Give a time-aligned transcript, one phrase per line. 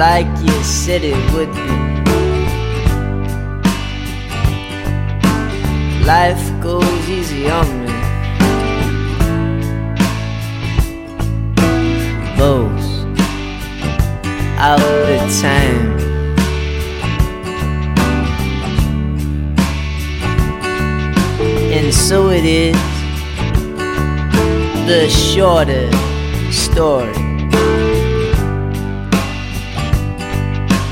[0.00, 1.70] like you said it would be.
[6.06, 7.92] Life goes easy on me.
[12.38, 13.04] Most
[14.58, 14.80] of
[15.10, 16.00] the time.
[21.76, 22.76] And so it is
[24.86, 25.90] the shorter
[26.50, 27.29] story.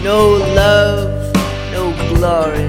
[0.02, 1.32] No love,
[1.72, 2.68] no glory,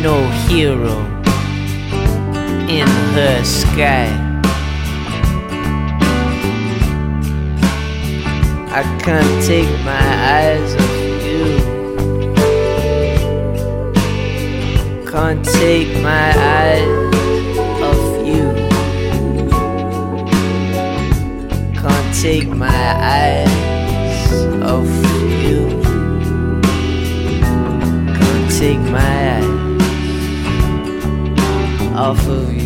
[0.00, 0.96] no hero
[2.68, 4.08] in her sky.
[8.70, 11.44] I can't take my eyes off you.
[15.10, 16.97] Can't take my eyes
[22.28, 23.48] take my eyes
[24.62, 24.86] off
[25.46, 25.60] you.
[28.18, 29.50] Can't take my eyes
[31.96, 32.57] off of you.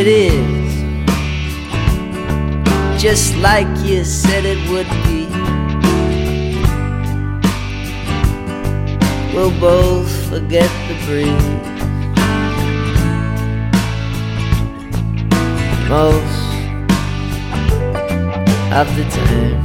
[0.00, 1.02] It is,
[3.02, 5.26] just like you said it would be.
[9.34, 11.50] We'll both forget the breeze.
[15.90, 16.48] Most
[18.72, 19.60] of the time.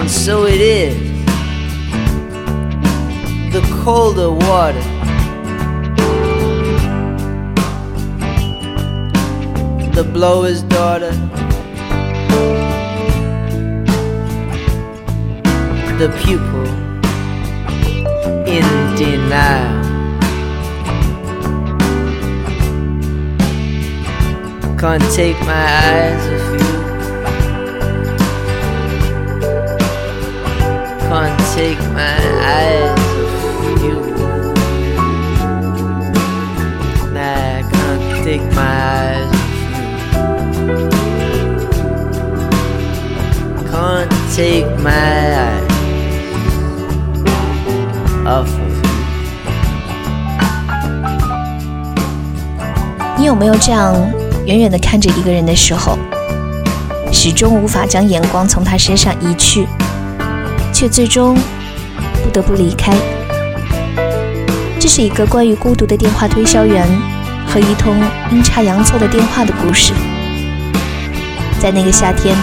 [0.00, 1.07] And so it is
[3.88, 4.82] colder water.
[9.94, 11.12] The blower's daughter.
[16.00, 16.68] The pupil
[18.56, 18.68] in
[18.98, 19.72] denial.
[24.78, 26.68] Can't take my eyes off you.
[31.08, 32.97] Can't take my eyes
[38.38, 38.62] take my
[38.94, 39.32] eyes
[40.16, 40.88] off you.
[43.70, 44.92] Can't take my
[45.34, 45.66] eyes
[48.26, 48.82] off of you.
[53.16, 53.94] 你有没有这样
[54.46, 55.98] 远远的看着一个人的时候，
[57.12, 59.66] 始终无法将眼光从他身上移去，
[60.72, 61.36] 却最终
[62.22, 62.94] 不得不离开？
[64.78, 66.86] 这是一个关于孤独的电话推销员
[67.48, 67.96] 和一通
[68.30, 69.92] 阴差阳错的电话的故事。
[71.58, 72.36] 在那个夏天，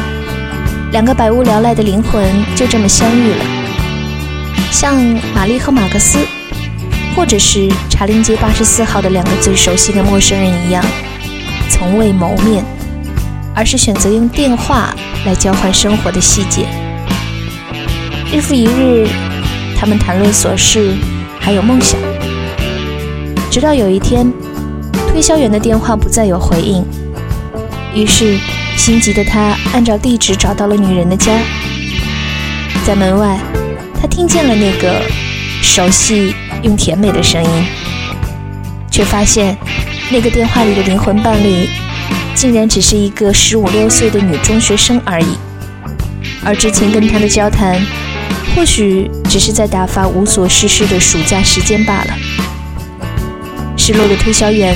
[0.92, 2.24] 两个百无聊赖的灵魂
[2.56, 3.46] 就这么相遇了，
[4.72, 4.96] 像
[5.34, 6.18] 玛丽和马克思，
[7.16, 10.84] 或者是茶陵街八十四号的两个最熟悉的陌生人一样，
[11.70, 12.66] 从未谋面，
[13.56, 14.94] 而是选择用电话
[15.26, 16.68] 来交换生活的细节。
[18.34, 19.08] 日复一日，
[19.80, 20.94] 他们谈论琐事，
[21.40, 21.98] 还有梦想。
[23.50, 24.30] 直到有一天，
[25.16, 26.84] 推销员的电话不再有回应，
[27.94, 28.38] 于是
[28.76, 31.32] 心急的他按照地址找到了女人的家。
[32.86, 33.40] 在门外，
[33.98, 35.02] 他听见了那个
[35.62, 37.50] 熟悉又甜美的声音，
[38.92, 39.58] 却发现
[40.12, 41.70] 那个电话里的灵魂伴侣，
[42.36, 45.38] 竟然只是一个十五六岁的女中学生而已。
[46.44, 47.82] 而之前跟他的交谈，
[48.54, 52.18] 或许只是在打发无所事事的暑假时间罢了。
[53.88, 54.76] 失落的推销员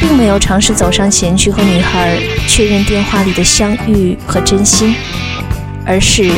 [0.00, 4.94] 并没有尝试走上前去和女孩确认电话里的相遇和真心，
[5.84, 6.32] 而是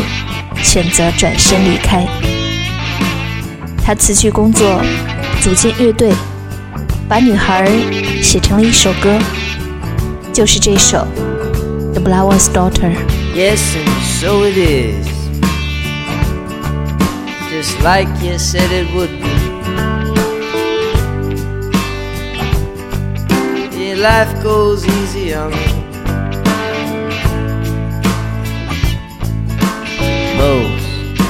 [0.64, 2.04] 选择转身离开。
[3.84, 4.82] 他辞去工作，
[5.40, 6.10] 组建乐队，
[7.08, 7.70] 把女孩
[8.20, 9.16] 写成了一首歌，
[10.32, 11.06] 就是这首
[11.92, 12.90] 《The Blower's Daughter》。
[13.32, 15.06] Yes, and so it is.
[17.48, 19.41] Just like you said it would be.
[24.02, 25.52] Life goes easy on
[30.36, 31.20] most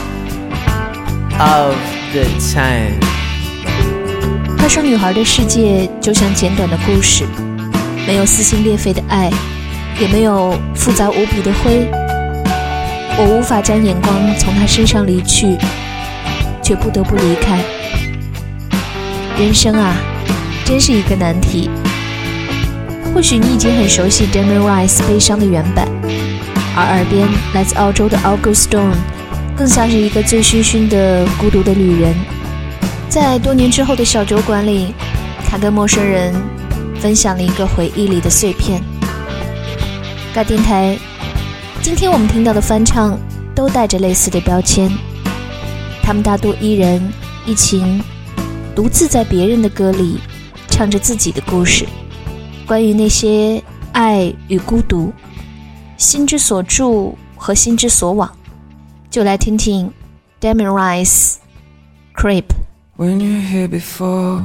[1.38, 1.76] of
[2.14, 2.24] the
[2.54, 2.98] time.
[4.56, 7.26] 他说：“女孩的世界就像简短的故事，
[8.06, 9.30] 没有撕心裂肺的爱，
[10.00, 11.86] 也没有复杂无比的灰。
[13.18, 15.58] 我无法将眼光从他身上离去，
[16.62, 17.62] 却不得不离开。
[19.38, 19.94] 人生啊，
[20.64, 21.68] 真是一个难题。
[23.14, 25.86] 或许你已经很熟悉 Demi Rice 悲伤的原版，
[26.74, 28.92] 而耳边来自澳洲的 auguston
[29.54, 32.14] 更像是一个醉醺醺的孤独的旅人。
[33.10, 34.94] 在多年之后的小酒馆里，
[35.46, 36.34] 他跟陌生人
[36.98, 38.82] 分享了一个回忆里的碎片。
[40.32, 40.96] 该电台，
[41.82, 43.18] 今天我们听到的翻唱
[43.54, 44.90] 都带着类似的标签，
[46.02, 47.12] 他们大多一人
[47.44, 48.02] 一情，
[48.74, 50.18] 独自在别人的歌里
[50.70, 51.86] 唱着自己的故事，
[52.72, 55.12] 关于那些爱与孤独，
[55.98, 58.34] 心之所住和心之所往，
[59.10, 59.92] 就来听听
[60.40, 61.34] Demi Rice
[62.16, 62.44] Creep。
[62.96, 64.40] when you're here before.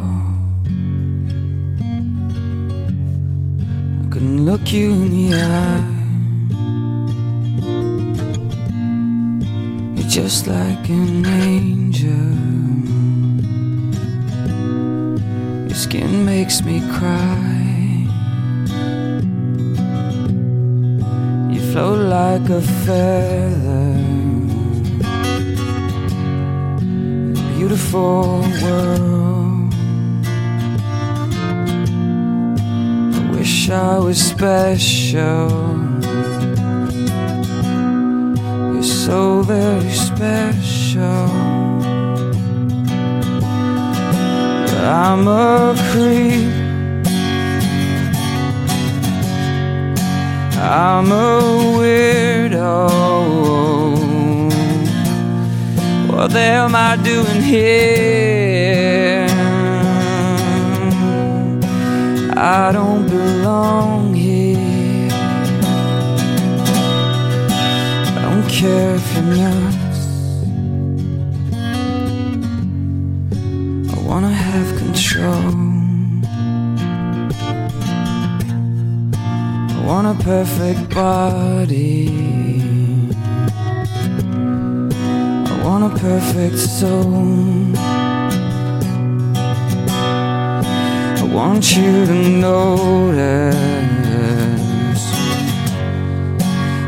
[4.02, 5.84] I couldn't look you in the eye.
[9.96, 12.12] You're just like an angel.
[15.70, 17.57] Your skin makes me cry.
[21.78, 23.94] Float like a feather.
[27.56, 29.74] beautiful world.
[33.14, 35.50] I wish I was special.
[38.74, 41.28] You're so very special.
[44.66, 46.57] But I'm a creep.
[50.60, 51.40] I'm a
[51.78, 52.90] weirdo.
[56.08, 59.28] What the hell am I doing here?
[62.36, 65.10] I don't belong here.
[68.16, 70.00] I don't care if you're nuts.
[73.94, 75.57] I wanna have control.
[79.88, 82.10] Want a perfect body.
[85.50, 87.72] I want a perfect soul.
[91.22, 92.14] I want you to
[92.48, 93.56] notice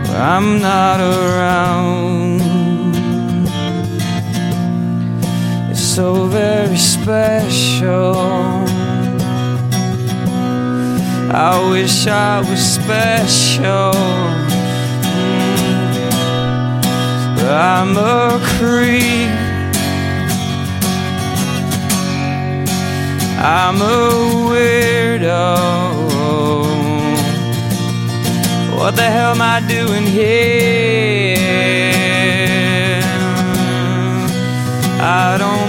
[0.06, 2.42] when I'm not around.
[5.72, 8.69] It's so very special.
[11.31, 13.94] I wish I was special.
[17.48, 19.30] I'm a creep.
[23.38, 24.09] I'm a
[24.50, 25.57] weirdo.
[28.76, 31.38] What the hell am I doing here?
[35.00, 35.69] I don't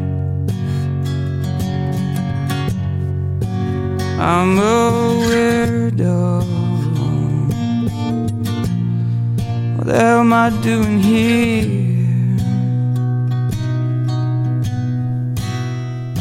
[4.23, 4.91] I'm a
[5.25, 6.45] weirdo.
[9.77, 11.81] What the hell am I doing here?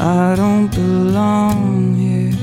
[0.00, 2.36] I don't belong here.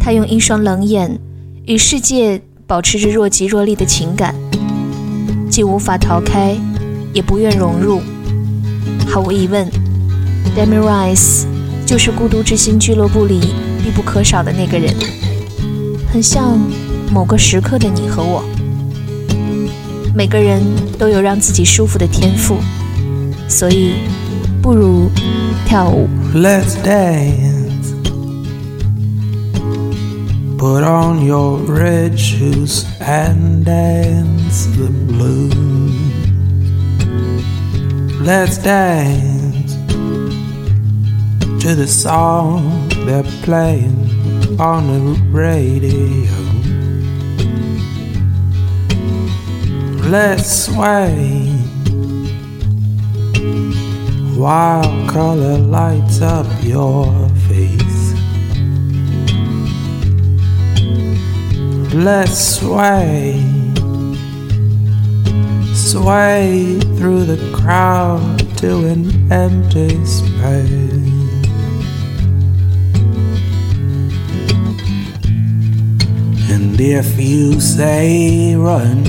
[0.00, 1.18] 他用一双冷眼
[1.66, 4.34] 与世界保持着若即若离的情感，
[5.50, 6.56] 既无法逃开，
[7.12, 8.00] 也不愿融入。
[9.12, 9.68] 毫无疑问
[10.54, 11.44] d e m i Rice
[11.84, 13.40] 就是孤独之心俱乐部里
[13.82, 14.94] 必不可少的那个人，
[16.12, 16.56] 很像
[17.12, 18.44] 某个时刻的你和我。
[20.14, 20.62] 每个人
[20.96, 22.58] 都有让自己舒服的天赋，
[23.48, 23.94] 所以
[24.62, 25.10] 不如
[25.66, 26.08] 跳舞。
[26.32, 27.90] Let's dance.
[30.56, 36.29] Put on your red shoes and dance the blues.
[38.20, 39.74] Let's dance
[41.62, 46.30] to the song they're playing on the radio.
[50.10, 51.46] Let's sway
[54.36, 58.14] while color lights up your face.
[61.94, 63.42] Let's sway,
[65.90, 71.00] sway through the crowd to an empty space.
[76.48, 79.02] And if you say run,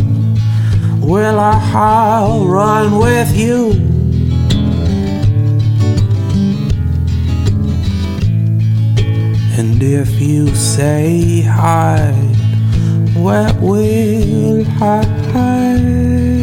[1.01, 3.73] Will I run with you?
[9.59, 12.35] And if you say hide,
[13.15, 16.40] where will I hide?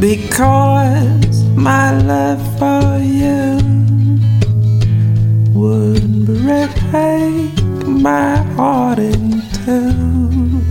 [0.00, 3.58] Because my love for you
[5.52, 6.74] would break
[7.86, 10.62] my heart in two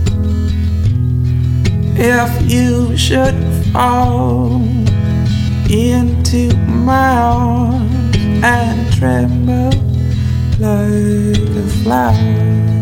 [1.96, 3.36] if you should
[3.72, 4.60] fall
[5.70, 9.70] into my arms and tremble
[10.58, 12.79] like a flower.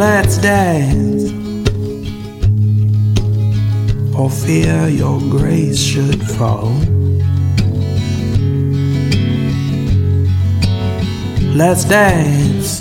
[0.00, 1.30] Let's dance.
[4.14, 6.72] For fear your grace should fall.
[11.54, 12.80] Let's dance.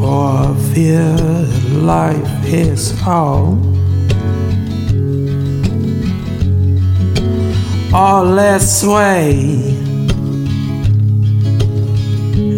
[0.00, 1.12] For fear
[1.84, 3.58] life is all.
[7.94, 9.75] Or let's sway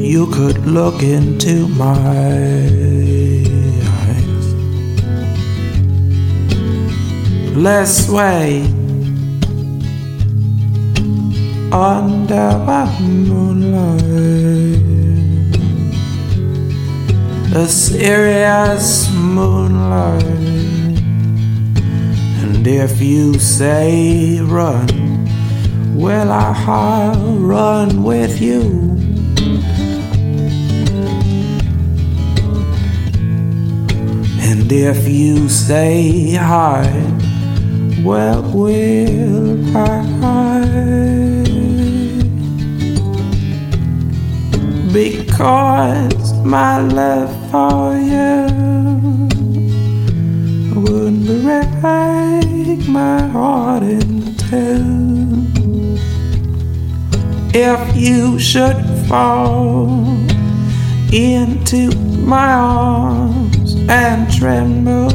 [0.08, 1.92] you could look into my
[3.92, 4.46] eyes.
[7.54, 8.64] Let's wait
[11.70, 14.00] under the moonlight.
[17.54, 20.24] A serious moonlight.
[22.42, 24.88] And if you say run,
[25.94, 28.97] well, I'll run with you.
[34.72, 36.84] If you say hi,
[38.02, 40.60] well, we'll I?
[44.92, 48.46] Because my love for you
[50.74, 51.26] wouldn't
[51.80, 55.98] break my heart in two.
[57.54, 59.88] If you should fall
[61.12, 63.57] into my arms
[63.88, 65.10] and tremble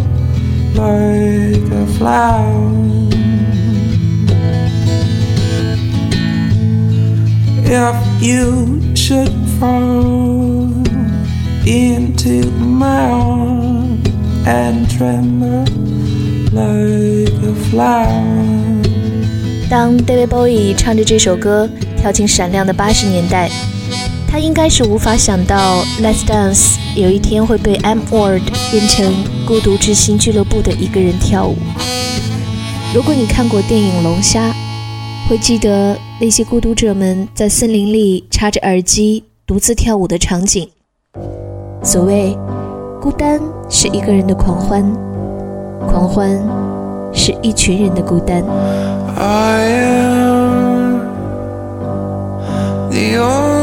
[0.73, 2.71] like a flower.
[7.65, 10.71] If you should fall
[11.65, 14.07] into my arms
[14.45, 15.65] and tremble
[16.51, 18.23] like a flower.
[19.69, 23.49] 当 David Bowie 唱着这首歌跳进闪亮的八十年代，
[24.27, 29.11] 他应该是无法想到 Let's Dance 有一天会被 M Word 变成
[29.47, 31.55] 孤独之心俱乐部的一个人跳舞。
[32.93, 34.49] 如果你看过电影《龙虾》，
[35.27, 40.69] 会记得那些孤独者们在森林里插着耳机独自跳舞的场景。
[41.81, 42.37] 所谓
[43.01, 44.83] 孤单是一个人的狂欢，
[45.87, 46.39] 狂欢
[47.11, 48.43] 是一群人的孤单。
[49.17, 50.99] I am
[52.91, 53.62] the only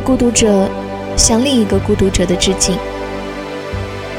[0.00, 0.68] 孤独者
[1.16, 2.76] 向另一个孤独者的致敬。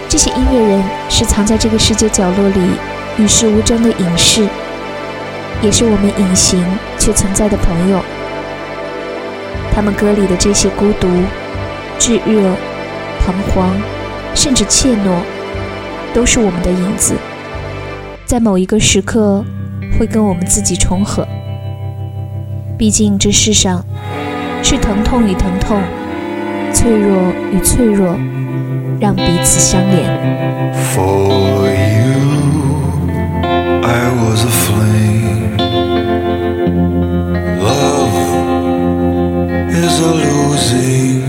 [0.07, 2.59] 这些音乐人是藏在这个世界角落里
[3.17, 4.47] 与世无争的隐士，
[5.61, 6.63] 也是我们隐形
[6.99, 7.99] 却存在的朋友。
[9.73, 11.07] 他们歌里的这些孤独、
[11.97, 12.53] 炙热、
[13.25, 13.69] 彷徨，
[14.35, 15.21] 甚至怯懦，
[16.13, 17.15] 都是我们的影子，
[18.25, 19.43] 在某一个时刻
[19.97, 21.25] 会跟我们自己重合。
[22.77, 23.85] 毕竟这世上
[24.63, 25.81] 是疼痛与疼痛，
[26.73, 28.15] 脆弱与脆弱，
[28.99, 30.07] 让彼此相连。
[30.93, 32.21] For you,
[33.83, 35.57] I was a flame.
[37.59, 38.15] Love
[39.71, 41.20] is a losing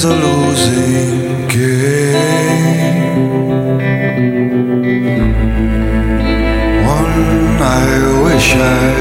[0.00, 2.14] is a losing game.
[6.86, 8.99] One I wish I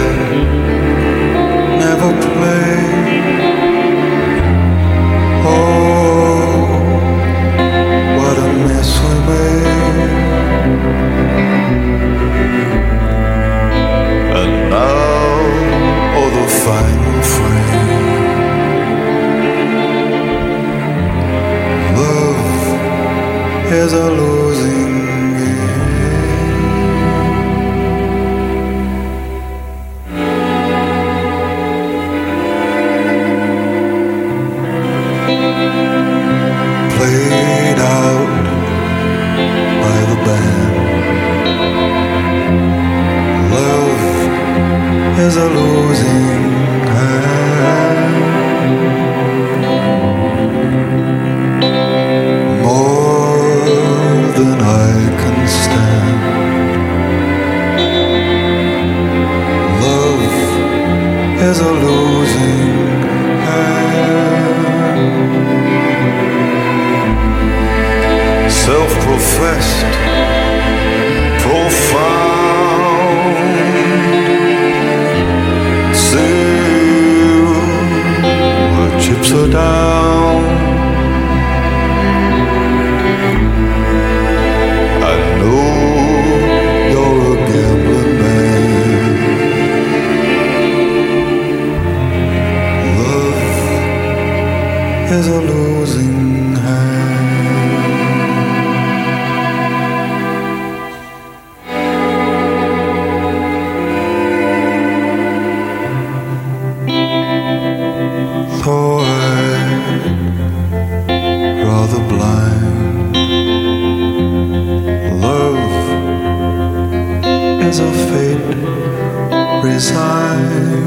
[117.70, 120.79] hands of fate reside.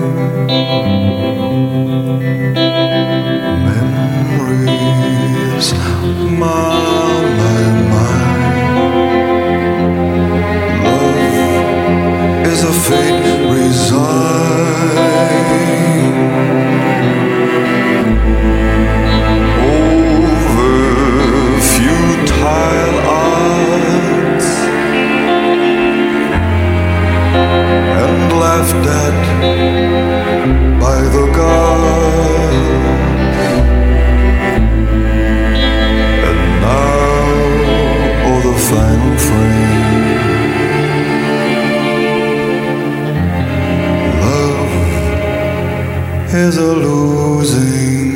[46.53, 48.13] Is a losing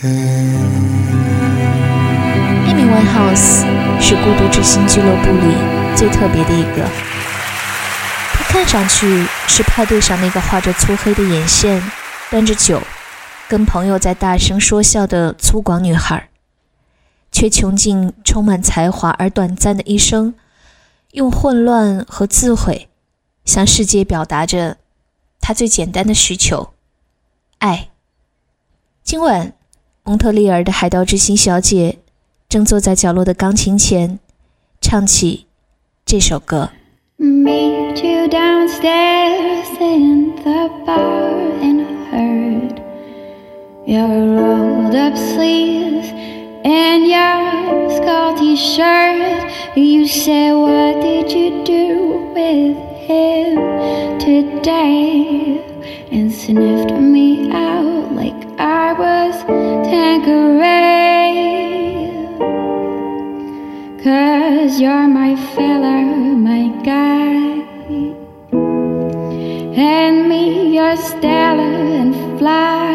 [0.00, 0.56] game.
[2.64, 3.66] 艾米 Winehouse
[4.00, 5.54] 是孤独之星俱乐部里
[5.94, 6.88] 最特别的一个。
[8.32, 11.82] 她看上去是派对上那个画着粗黑的眼线、
[12.30, 12.80] 端着酒、
[13.48, 16.30] 跟朋友在大声说笑的粗犷女孩，
[17.30, 20.32] 却穷尽充满才华而短暂的一生，
[21.12, 22.88] 用混乱和自毁
[23.44, 24.78] 向世界表达着
[25.46, 26.70] 她最简单的需求——
[27.62, 27.90] 爱。
[29.04, 29.52] 今晚，
[30.02, 31.98] 蒙特利尔的海盗之星小姐
[32.48, 34.18] 正坐在角落的钢琴前，
[34.80, 35.46] 唱起
[36.04, 36.70] 这首歌。
[37.20, 41.30] Meet you downstairs in the bar
[41.62, 42.80] and heard
[43.86, 46.08] your rolled up sleeves
[46.64, 49.48] and your skull t-shirt.
[49.76, 55.62] You said, What did you do with him today?
[56.10, 59.34] And sniffed me out like I was
[59.88, 60.96] Tanqueray.
[64.02, 65.96] Cause you're my fella,
[66.48, 67.36] my guy.
[69.80, 71.70] Hand me your Stella
[72.02, 72.94] and fly.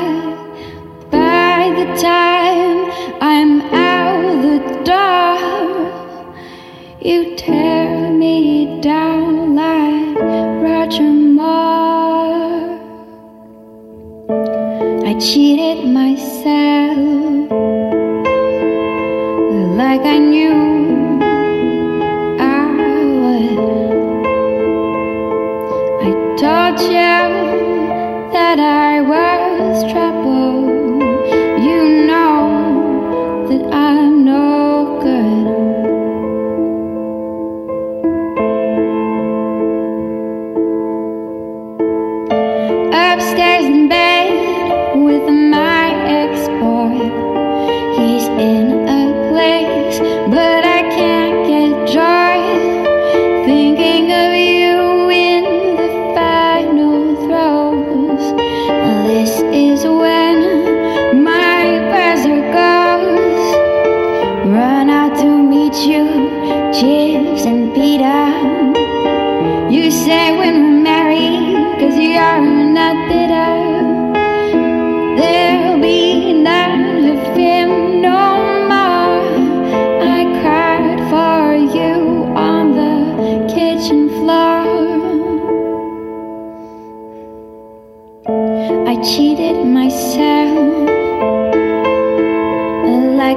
[1.10, 2.80] By the time
[3.22, 6.34] I'm out the door,
[7.02, 10.01] you tear me down like
[15.22, 16.98] cheated myself.
[19.78, 20.51] Like I knew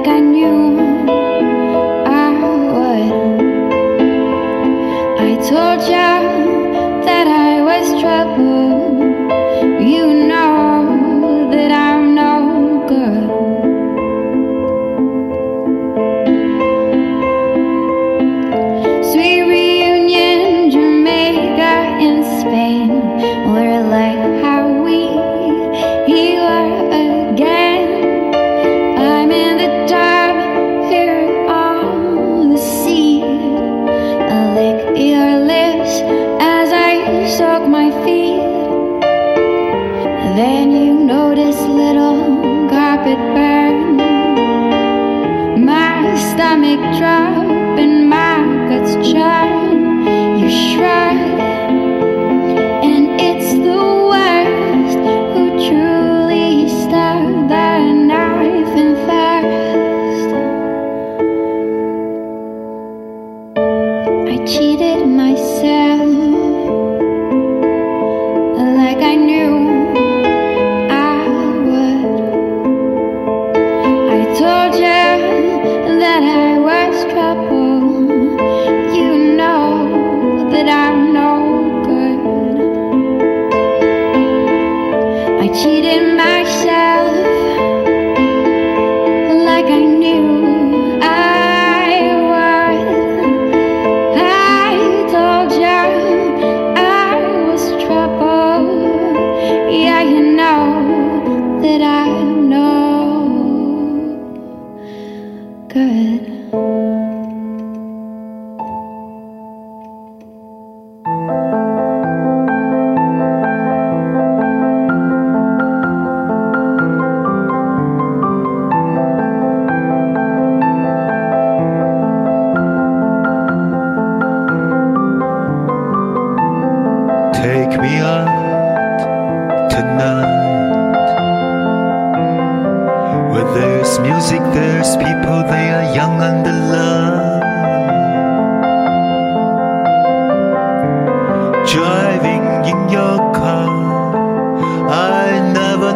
[0.07, 0.64] I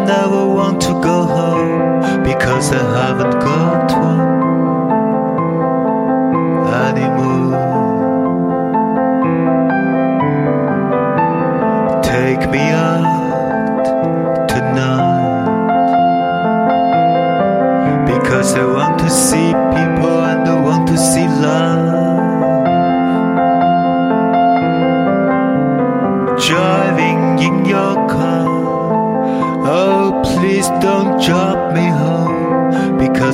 [0.10, 3.79] never want to go home because I haven't got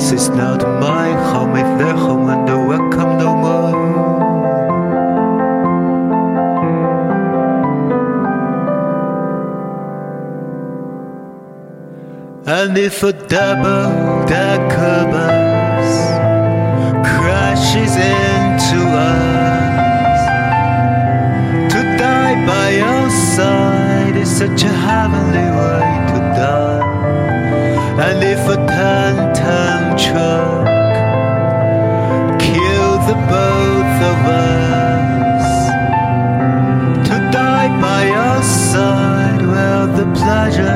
[0.06, 1.56] home is not my home.
[1.56, 3.74] If their home and I welcome no more.
[12.46, 15.90] And if a double decker bus
[17.10, 18.80] crashes into
[19.12, 20.20] us,
[21.72, 26.84] to die by your side is such a heavenly way to die.
[28.06, 29.25] And if a ten-ton
[30.06, 30.66] truck
[32.40, 34.18] kills the both of
[34.50, 35.46] us,
[37.08, 40.75] to die by your side, well, the pleasure,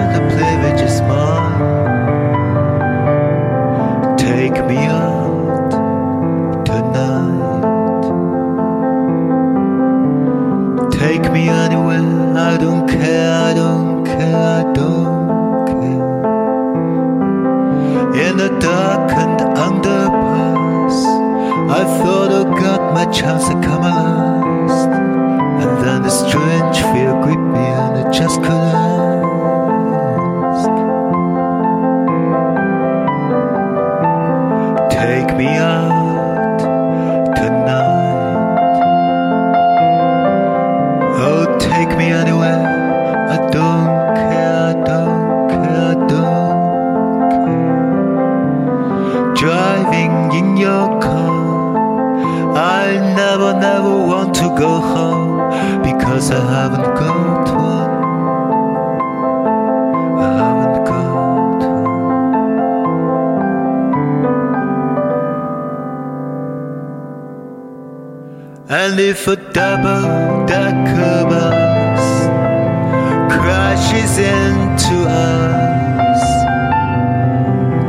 [74.00, 76.22] crashes into us,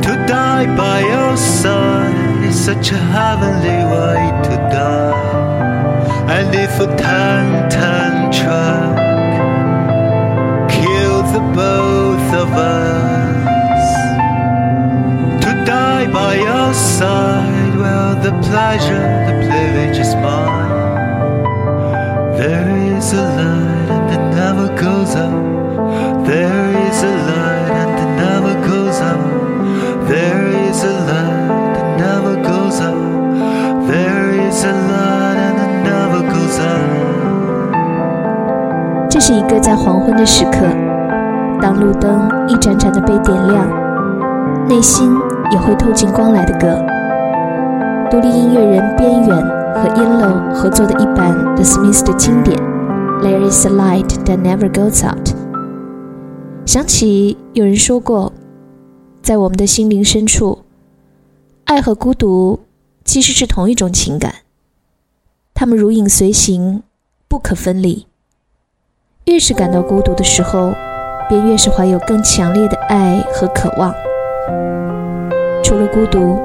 [0.04, 5.40] to die by your side is such a heavenly way to die.
[6.30, 8.96] And if a ten-ton truck
[10.70, 13.92] kills the both of us,
[15.44, 20.70] to die by your side, well, the pleasure, the privilege is mine.
[22.36, 25.41] There is a light it never goes out.
[39.32, 40.66] 一个在黄昏的时刻，
[41.60, 43.66] 当路灯一盏盏的被点亮，
[44.68, 45.10] 内心
[45.50, 46.84] 也会透进光来的歌。
[48.10, 49.36] 独立音乐人边缘
[49.74, 52.58] 和 Yellow 合作的一版 The Smiths 的经典
[53.22, 55.28] 《There Is a Light That Never Goes Out》。
[56.66, 58.32] 想起有人说过，
[59.22, 60.58] 在我们的心灵深处，
[61.64, 62.60] 爱和孤独
[63.04, 64.34] 其实是同一种情感，
[65.54, 66.82] 它们如影随形，
[67.28, 68.06] 不可分离。
[69.26, 70.72] 越是感到孤独的时候，
[71.28, 73.94] 便越是怀有更强烈的爱和渴望。
[75.62, 76.36] 除了孤独，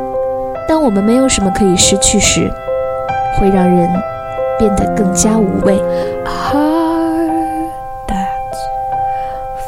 [0.67, 2.51] 当我们没有什么可以失去时，
[3.39, 3.89] 会让人
[4.59, 5.81] 变得更加无畏。
[6.23, 7.71] heart
[8.07, 8.61] that's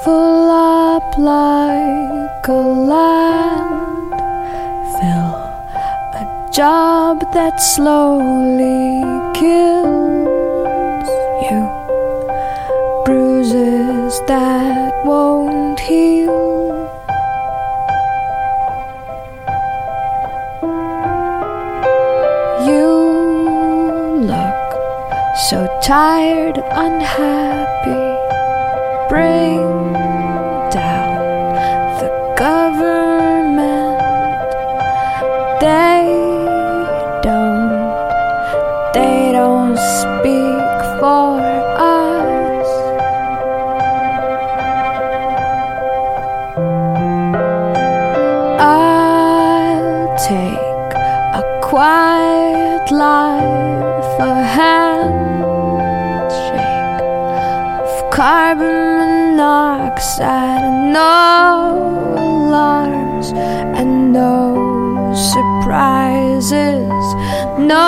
[0.04, 2.54] full up like a
[2.91, 3.74] landfill,
[6.13, 9.88] a job that slowly kills
[13.50, 16.30] bruises that won't heal.
[22.68, 24.72] You look
[25.50, 28.06] so tired, unhappy.
[29.10, 29.69] Bring
[58.20, 63.32] carbon monoxide, no alarms
[63.80, 67.06] and no surprises,
[67.58, 67.80] no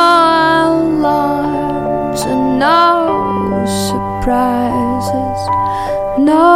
[0.80, 5.39] alarms and no surprises,
[6.17, 6.48] no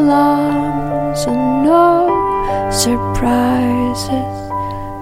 [0.00, 1.86] alarms and no
[2.72, 4.34] surprises.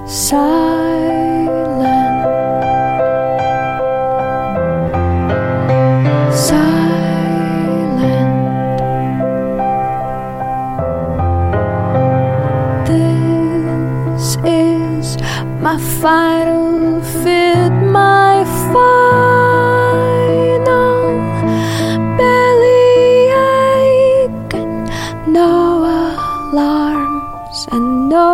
[0.06, 1.05] Silent,
[16.06, 19.18] my final fit, my final
[22.16, 24.86] belly ache, and
[25.26, 25.50] no
[26.52, 28.30] alarms and no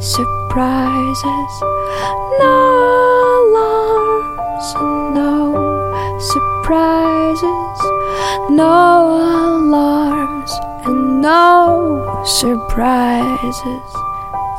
[0.00, 1.52] surprises,
[2.44, 2.56] no
[3.40, 5.38] alarms and no
[6.30, 7.78] surprises,
[8.50, 8.76] no
[9.56, 10.52] alarms
[10.84, 13.88] and no surprises,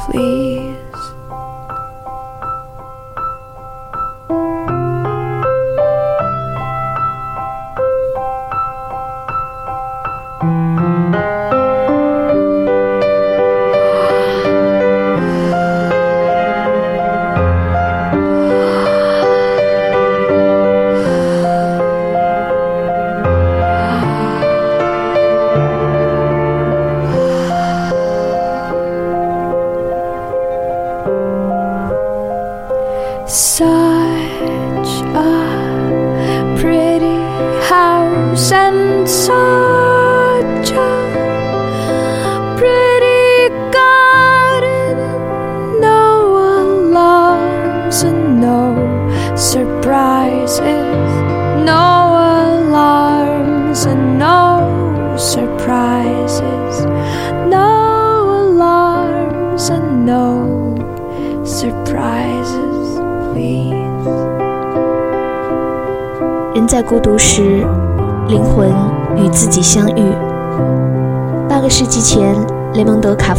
[0.07, 0.72] please.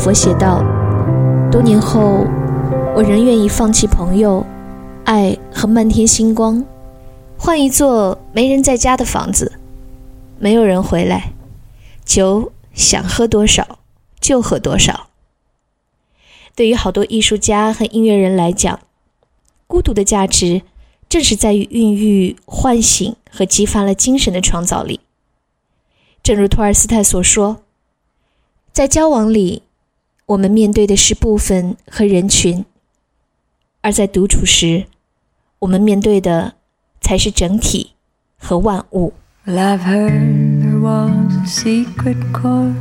[0.05, 0.63] 佛写道
[1.51, 2.27] ：“多年后，
[2.95, 4.45] 我仍愿意放弃朋友、
[5.07, 6.63] 爱和漫天星光，
[7.39, 9.59] 换一座没人在家的房子，
[10.39, 11.33] 没有人回来，
[12.05, 13.79] 酒想喝多少
[14.21, 15.07] 就喝多少。”
[16.55, 18.81] 对于好多艺术家和音乐人来讲，
[19.67, 20.61] 孤独的价值
[21.09, 25.01] 正是在于孕育、唤醒和激发了精神的创造力。
[26.23, 27.63] 正如托尔斯泰所说，
[28.71, 29.63] 在交往里，
[30.27, 32.65] 我们面对的是部分和人群；
[33.83, 34.87] 而在独处时，
[35.59, 36.55] 我们面对的
[37.01, 37.93] 才是整体
[38.39, 39.13] 和万物。
[39.47, 42.75] love her there was a secret cord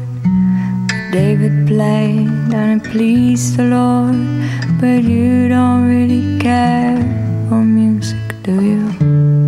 [0.87, 4.15] that David played and it pleased the Lord.
[4.79, 6.97] But you don't really care
[7.49, 9.42] for music, do you?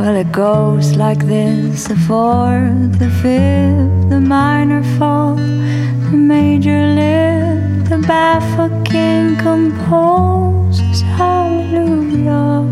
[0.00, 7.90] Well, it goes like this the fourth, the fifth, the minor fall, the major lift,
[7.90, 12.64] the baffled king composes hallelujah.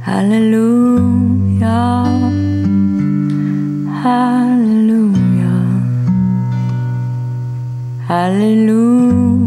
[0.00, 1.66] Hallelujah.
[4.02, 5.60] Hallelujah.
[8.08, 9.45] Hallelujah.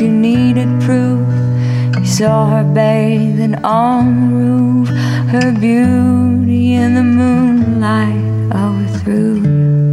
[0.00, 1.26] You needed proof.
[1.98, 4.88] You saw her bathing on the roof,
[5.28, 9.84] her beauty in the moonlight oh, overthrew you.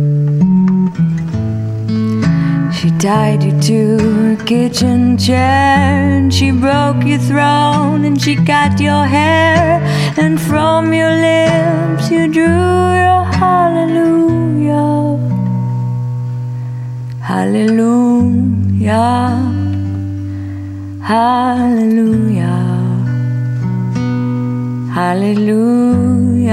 [2.72, 8.80] She tied you to a kitchen chair and she broke your throne and she cut
[8.80, 9.80] your hair
[10.18, 15.18] and from your lips you drew your hallelujah
[17.22, 18.22] hallelujah
[21.04, 22.46] hallelujah
[24.94, 26.52] hallelujah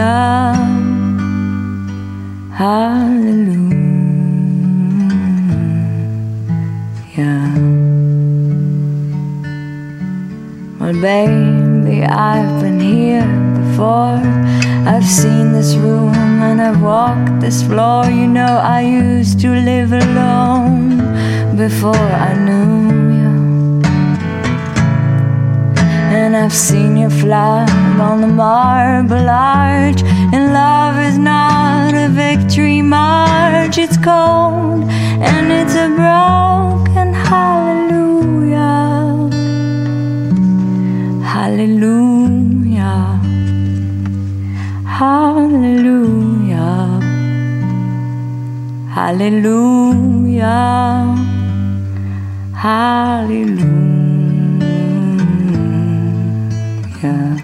[2.53, 3.79] hallelujah
[10.81, 13.27] Well, baby, I've been here
[13.61, 14.23] before.
[14.89, 18.07] I've seen this room and I've walked this floor.
[18.07, 20.99] You know, I used to live alone
[21.57, 23.08] before I knew
[26.29, 30.03] And I've seen your flag on the marble arch.
[30.35, 34.85] And love is not a victory march, it's cold
[35.25, 38.61] and it's a broken hallelujah.
[41.25, 43.19] Hallelujah.
[44.85, 46.61] Hallelujah.
[48.93, 50.45] Hallelujah.
[52.53, 54.08] Hallelujah.
[57.01, 57.37] Well,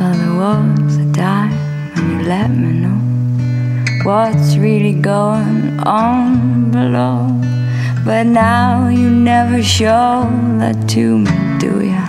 [0.00, 1.52] there was a time
[1.94, 2.98] when you let me know
[4.02, 7.28] what's really going on below.
[8.02, 10.26] But now you never show
[10.58, 12.06] that to me, do ya?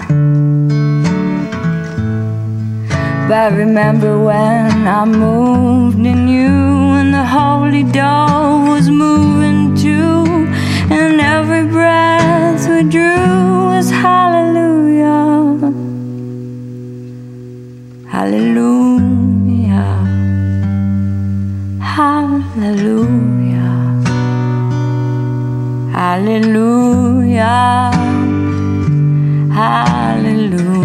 [3.27, 6.47] But remember when I moved in you
[6.95, 10.47] and the holy dove was moving too,
[10.89, 13.68] and every breath we drew
[18.19, 19.95] hallelujah,
[21.79, 23.29] hallelujah.
[25.99, 27.91] Hallelujah.
[29.51, 30.79] Hallelujah.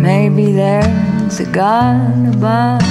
[0.00, 2.82] Maybe there's a God above,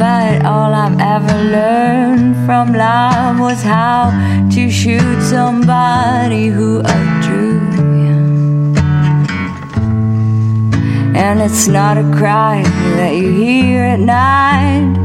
[0.00, 4.10] but all I've ever learned from love was how
[4.50, 7.60] to shoot somebody who outdrew
[8.04, 8.72] you.
[11.14, 12.62] And it's not a cry
[12.96, 14.96] that you hear at night.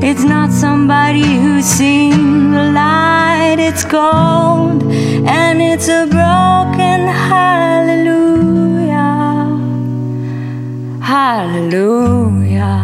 [0.00, 3.56] It's not somebody who's seen the light.
[3.58, 4.84] It's cold
[5.26, 8.38] and it's a broken hallelujah.
[11.02, 12.83] Hallelujah.